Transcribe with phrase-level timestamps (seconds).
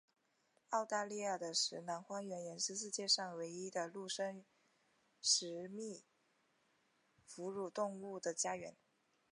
[0.69, 4.43] 澳大利亚的石楠荒原也是世界上唯一的陆生
[5.21, 6.03] 食蜜
[7.27, 8.75] 哺乳动物的家园。